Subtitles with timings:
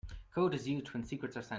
[0.33, 1.49] Code is used when secrets are sent.